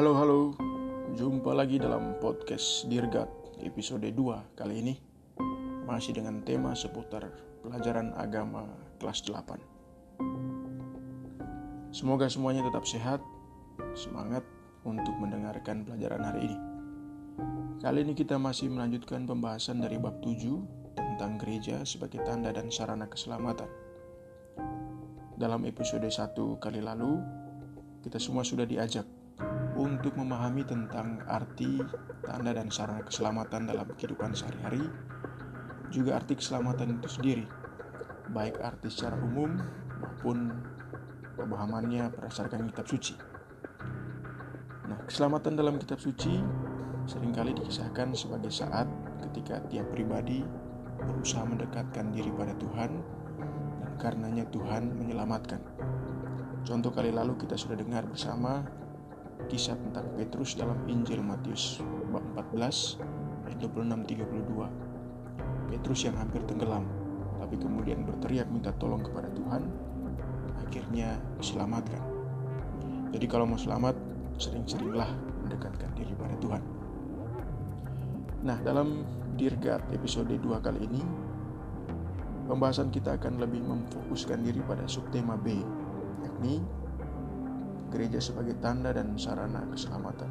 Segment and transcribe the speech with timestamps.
[0.00, 0.56] Halo halo,
[1.12, 3.28] jumpa lagi dalam podcast Dirgat
[3.60, 4.96] episode 2 kali ini.
[5.84, 7.28] Masih dengan tema seputar
[7.60, 8.64] pelajaran agama
[8.96, 9.60] kelas 8
[11.92, 13.20] Semoga semuanya tetap sehat,
[13.92, 14.40] semangat
[14.88, 16.56] untuk mendengarkan pelajaran hari ini.
[17.84, 23.04] Kali ini kita masih melanjutkan pembahasan dari bab 7 tentang gereja sebagai tanda dan sarana
[23.04, 23.68] keselamatan.
[25.36, 27.20] Dalam episode 1 kali lalu,
[28.00, 29.19] kita semua sudah diajak
[29.80, 31.80] untuk memahami tentang arti,
[32.20, 34.84] tanda, dan sarana keselamatan dalam kehidupan sehari-hari,
[35.88, 37.46] juga arti keselamatan itu sendiri,
[38.30, 39.56] baik arti secara umum
[39.98, 40.52] maupun
[41.34, 43.14] pemahamannya berdasarkan kitab suci.
[44.86, 46.36] Nah, keselamatan dalam kitab suci
[47.08, 48.86] sering kali dikisahkan sebagai saat
[49.28, 50.44] ketika tiap pribadi
[51.00, 53.00] berusaha mendekatkan diri pada Tuhan
[53.80, 55.64] dan karenanya Tuhan menyelamatkan.
[56.60, 58.62] Contoh kali lalu kita sudah dengar bersama
[59.50, 61.82] kisah tentang Petrus dalam Injil Matius
[62.14, 62.22] bab
[62.54, 63.02] 14
[63.50, 65.74] ayat 26 32.
[65.74, 66.86] Petrus yang hampir tenggelam
[67.42, 69.66] tapi kemudian berteriak minta tolong kepada Tuhan
[70.62, 71.98] akhirnya diselamatkan.
[73.10, 73.98] Jadi kalau mau selamat
[74.38, 75.10] sering-seringlah
[75.42, 76.62] mendekatkan diri pada Tuhan.
[78.46, 79.02] Nah, dalam
[79.34, 81.02] Dirgat episode 2 kali ini
[82.46, 85.58] pembahasan kita akan lebih memfokuskan diri pada subtema B
[86.22, 86.62] yakni
[87.90, 90.30] gereja sebagai tanda dan sarana keselamatan.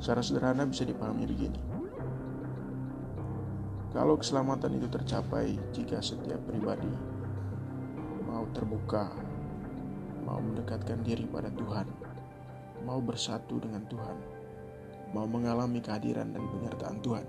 [0.00, 1.60] Secara sederhana bisa dipahami begini.
[3.92, 6.90] Kalau keselamatan itu tercapai jika setiap pribadi
[8.28, 9.10] mau terbuka,
[10.28, 11.88] mau mendekatkan diri pada Tuhan,
[12.84, 14.16] mau bersatu dengan Tuhan,
[15.16, 17.26] mau mengalami kehadiran dan penyertaan Tuhan,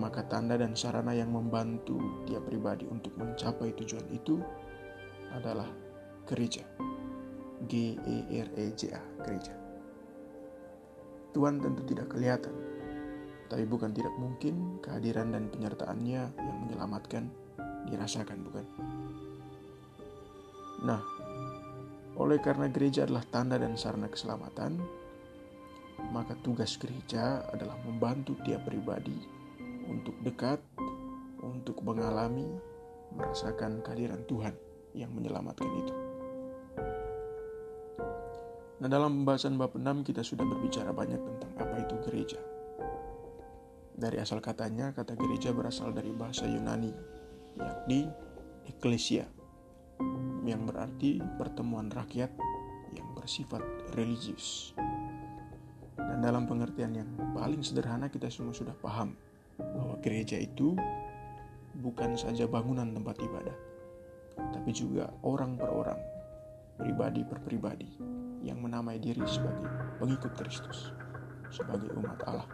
[0.00, 4.40] maka tanda dan sarana yang membantu tiap pribadi untuk mencapai tujuan itu
[5.36, 5.68] adalah
[6.30, 6.62] gereja.
[7.66, 9.52] G E R E J A, gereja.
[11.34, 12.54] Tuhan tentu tidak kelihatan,
[13.50, 17.26] tapi bukan tidak mungkin kehadiran dan penyertaannya yang menyelamatkan
[17.90, 18.64] dirasakan, bukan?
[20.86, 21.02] Nah,
[22.16, 24.80] oleh karena gereja adalah tanda dan sarana keselamatan,
[26.10, 29.14] maka tugas gereja adalah membantu tiap pribadi
[29.86, 30.58] untuk dekat,
[31.44, 32.48] untuk mengalami,
[33.12, 34.54] merasakan kehadiran Tuhan
[34.96, 35.94] yang menyelamatkan itu.
[38.80, 42.40] Nah dalam pembahasan bab 6 kita sudah berbicara banyak tentang apa itu gereja.
[44.00, 46.88] Dari asal katanya, kata gereja berasal dari bahasa Yunani,
[47.60, 48.08] yakni
[48.64, 49.28] eklesia,
[50.48, 52.32] yang berarti pertemuan rakyat
[52.96, 53.60] yang bersifat
[53.92, 54.72] religius.
[56.00, 59.12] Dan dalam pengertian yang paling sederhana kita semua sudah paham
[59.60, 60.72] bahwa gereja itu
[61.76, 63.56] bukan saja bangunan tempat ibadah,
[64.56, 66.00] tapi juga orang per orang,
[66.80, 67.88] pribadi per pribadi
[68.40, 69.68] yang menamai diri sebagai
[70.00, 70.96] pengikut Kristus,
[71.52, 72.48] sebagai umat Allah.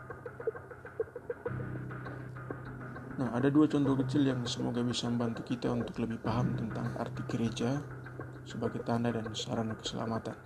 [3.17, 7.25] Nah, ada dua contoh kecil yang semoga bisa membantu kita untuk lebih paham tentang arti
[7.31, 7.81] gereja
[8.45, 10.37] sebagai tanda dan sarana keselamatan.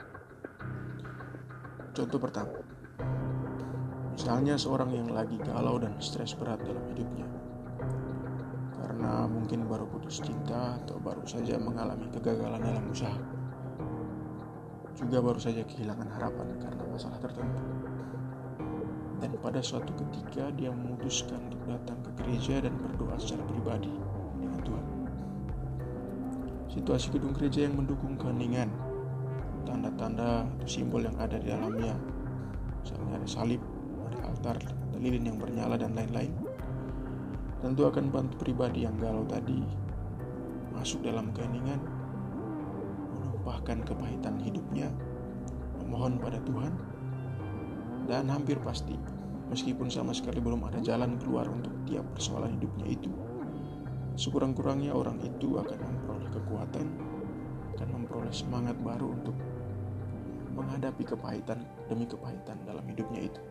[1.91, 2.55] Contoh pertama,
[4.15, 7.27] misalnya seorang yang lagi galau dan stres berat dalam hidupnya,
[8.79, 13.40] karena mungkin baru putus cinta atau baru saja mengalami kegagalan dalam usaha
[15.01, 17.65] juga baru saja kehilangan harapan karena masalah tertentu.
[19.21, 23.93] Dan pada suatu ketika dia memutuskan untuk datang ke gereja dan berdoa secara pribadi
[24.37, 24.87] dengan Tuhan.
[26.73, 28.69] Situasi gedung gereja yang mendukung keheningan,
[29.65, 31.97] tanda-tanda atau simbol yang ada di dalamnya,
[32.81, 33.61] misalnya ada salib,
[34.09, 36.33] ada altar, ada lilin yang bernyala dan lain-lain,
[37.61, 39.61] tentu akan bantu pribadi yang galau tadi
[40.73, 42.00] masuk dalam keheningan
[43.51, 44.87] menumpahkan kepahitan hidupnya,
[45.83, 46.71] memohon pada Tuhan,
[48.07, 48.95] dan hampir pasti,
[49.51, 53.11] meskipun sama sekali belum ada jalan keluar untuk tiap persoalan hidupnya itu,
[54.15, 56.87] sekurang-kurangnya orang itu akan memperoleh kekuatan,
[57.75, 59.35] akan memperoleh semangat baru untuk
[60.55, 63.43] menghadapi kepahitan demi kepahitan dalam hidupnya itu.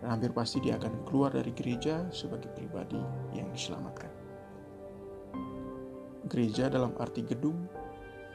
[0.00, 2.96] Dan hampir pasti dia akan keluar dari gereja sebagai pribadi
[3.36, 4.08] yang diselamatkan.
[6.32, 7.83] Gereja dalam arti gedung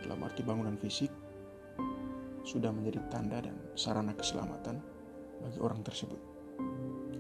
[0.04, 1.12] dalam arti bangunan fisik
[2.44, 4.80] sudah menjadi tanda dan sarana keselamatan
[5.44, 6.20] bagi orang tersebut.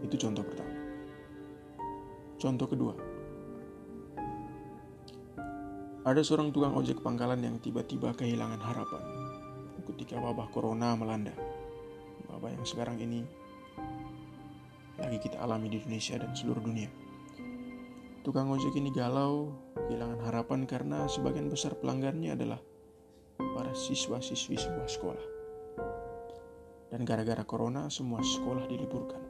[0.01, 0.73] Itu contoh pertama.
[2.39, 2.93] Contoh kedua,
[6.07, 9.03] ada seorang tukang ojek pangkalan yang tiba-tiba kehilangan harapan
[9.91, 11.35] ketika wabah corona melanda.
[12.31, 13.27] Wabah yang sekarang ini
[14.95, 16.87] lagi kita alami di Indonesia dan seluruh dunia.
[18.23, 22.59] Tukang ojek ini galau, kehilangan harapan karena sebagian besar pelanggannya adalah
[23.39, 25.25] para siswa-siswi sebuah sekolah.
[26.91, 29.23] Dan gara-gara corona semua sekolah diliburkan.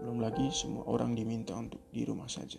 [0.00, 2.58] Belum lagi semua orang diminta untuk di rumah saja.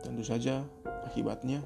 [0.00, 0.62] Tentu saja
[1.04, 1.60] akibatnya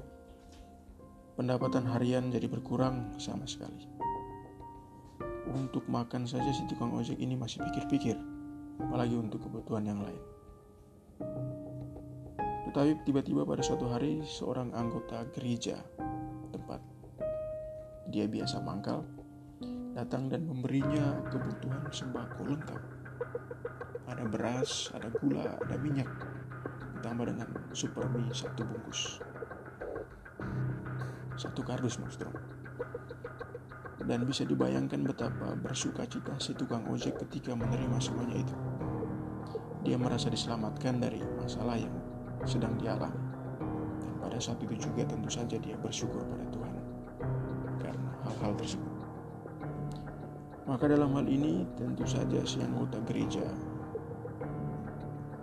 [1.37, 3.87] pendapatan harian jadi berkurang sama sekali.
[5.51, 8.15] Untuk makan saja si tukang ojek ini masih pikir-pikir,
[8.79, 10.23] apalagi untuk kebutuhan yang lain.
[12.71, 15.83] Tetapi tiba-tiba pada suatu hari seorang anggota gereja
[18.11, 19.07] dia biasa mangkal
[19.91, 22.81] datang dan memberinya kebutuhan sembako lengkap.
[24.07, 26.07] Ada beras, ada gula, ada minyak,
[26.99, 29.23] ditambah dengan super mie satu bungkus.
[31.39, 32.31] Satu kardus maksudnya.
[34.01, 38.55] Dan bisa dibayangkan betapa bersuka cita si tukang ojek ketika menerima semuanya itu.
[39.87, 41.95] Dia merasa diselamatkan dari masalah yang
[42.43, 43.15] sedang dialami.
[44.03, 46.70] Dan pada saat itu juga tentu saja dia bersyukur pada Tuhan
[48.41, 48.89] hal-hal tersebut.
[50.65, 53.45] Maka dalam hal ini tentu saja si anggota gereja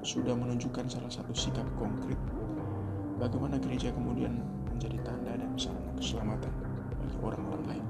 [0.02, 2.18] sudah menunjukkan salah satu sikap konkret
[3.22, 6.50] bagaimana gereja kemudian menjadi tanda dan sarana keselamatan
[6.98, 7.86] bagi orang-orang lain.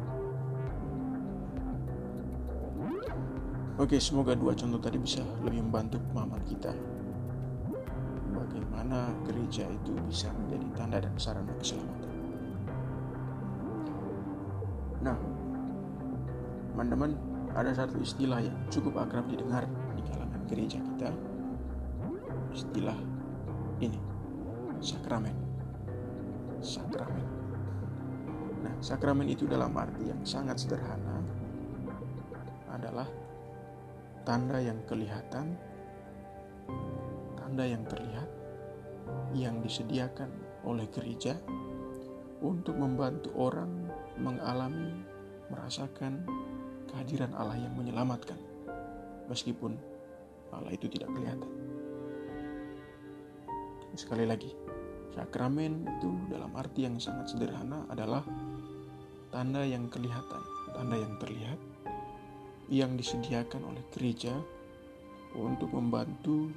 [3.81, 6.77] Oke, semoga dua contoh tadi bisa lebih membantu pemahaman kita
[8.37, 12.18] bagaimana gereja itu bisa menjadi tanda dan sarana keselamatan.
[14.99, 15.15] Nah,
[16.75, 17.15] teman-teman,
[17.55, 21.11] ada satu istilah yang cukup akrab didengar di kalangan gereja kita.
[22.51, 22.99] Istilah
[23.79, 23.99] ini,
[24.83, 25.37] sakramen.
[26.59, 27.27] Sakramen.
[28.59, 31.23] Nah, sakramen itu dalam arti yang sangat sederhana
[32.75, 33.07] adalah
[34.27, 35.55] tanda yang kelihatan,
[37.39, 38.29] tanda yang terlihat,
[39.33, 40.29] yang disediakan
[40.67, 41.39] oleh gereja
[42.45, 43.88] untuk membantu orang
[44.19, 44.93] mengalami,
[45.49, 46.27] merasakan
[46.91, 48.37] kehadiran Allah yang menyelamatkan,
[49.31, 49.79] meskipun
[50.53, 51.51] Allah itu tidak kelihatan.
[53.99, 54.55] Sekali lagi,
[55.11, 58.23] sakramen itu dalam arti yang sangat sederhana adalah
[59.35, 61.61] tanda yang kelihatan, tanda yang terlihat,
[62.69, 64.33] yang disediakan oleh gereja
[65.37, 66.53] untuk membantu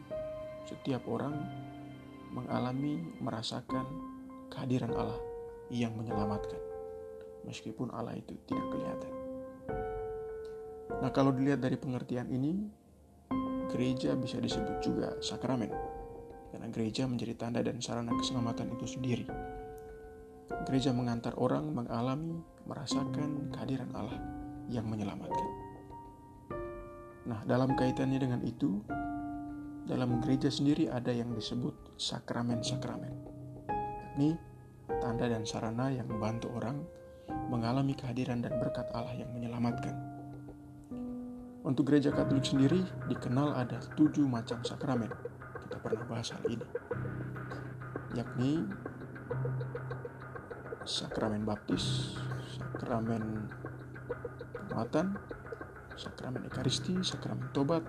[0.69, 1.35] setiap orang
[2.31, 3.83] mengalami, merasakan
[4.47, 5.19] kehadiran Allah
[5.67, 6.59] yang menyelamatkan,
[7.45, 9.13] meskipun Allah itu tidak kelihatan.
[11.01, 12.61] Nah, kalau dilihat dari pengertian ini,
[13.71, 15.71] gereja bisa disebut juga sakramen,
[16.51, 19.25] karena gereja menjadi tanda dan sarana keselamatan itu sendiri.
[20.67, 24.19] Gereja mengantar orang mengalami, merasakan kehadiran Allah
[24.67, 25.49] yang menyelamatkan.
[27.25, 28.83] Nah, dalam kaitannya dengan itu,
[29.87, 33.13] dalam gereja sendiri ada yang disebut sakramen-sakramen.
[34.19, 34.29] Ini
[35.01, 36.83] tanda dan sarana yang membantu orang
[37.51, 39.91] mengalami kehadiran dan berkat Allah yang menyelamatkan.
[41.61, 42.81] Untuk gereja Katolik sendiri
[43.11, 45.11] dikenal ada tujuh macam sakramen.
[45.67, 46.65] Kita pernah bahas hal ini,
[48.17, 48.65] yakni
[50.87, 52.17] sakramen baptis,
[52.57, 53.45] sakramen
[54.57, 55.21] penguatan,
[55.93, 57.85] sakramen ekaristi, sakramen tobat,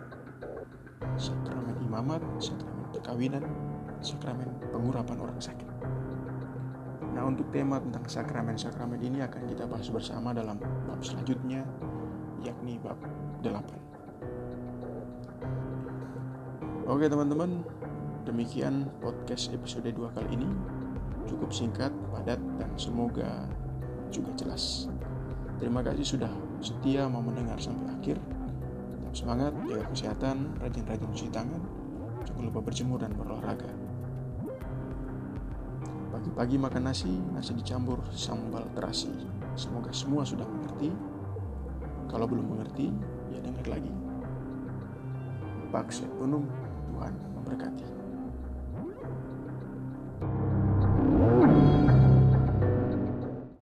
[1.17, 3.45] sakramen imamat, sakramen perkawinan,
[4.05, 5.72] sakramen pengurapan orang sakit.
[7.13, 11.61] Nah, untuk tema tentang sakramen-sakramen ini akan kita bahas bersama dalam bab selanjutnya,
[12.41, 12.97] yakni bab
[13.45, 13.63] 8.
[16.89, 17.61] Oke teman-teman,
[18.25, 20.49] demikian podcast episode 2 kali ini.
[21.29, 23.45] Cukup singkat, padat, dan semoga
[24.09, 24.89] juga jelas.
[25.61, 28.17] Terima kasih sudah setia mau mendengar sampai akhir.
[29.13, 31.61] Semangat, jaga kesehatan, rajin-rajin cuci tangan,
[32.25, 33.92] jangan lupa berjemur dan berolahraga.
[36.23, 39.11] Pagi-pagi makan nasi, nasi dicampur sambal terasi.
[39.59, 40.95] Semoga semua sudah mengerti.
[42.07, 42.95] Kalau belum mengerti,
[43.35, 43.91] ya dengar lagi.
[45.75, 45.91] Pak
[46.23, 46.47] Unum,
[46.95, 48.02] Tuhan memberkati.